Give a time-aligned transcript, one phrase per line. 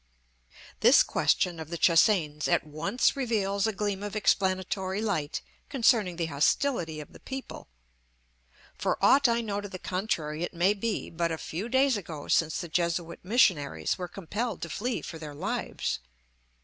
[0.79, 6.15] This question of the Che hsein's at once reveals a gleam of explanatory light concerning
[6.15, 7.67] the hostility of the people.
[8.79, 12.27] For aught I know to the contrary it may be but a few days ago
[12.27, 15.99] since the Jesuit missionaries were compelled to flee for their lives.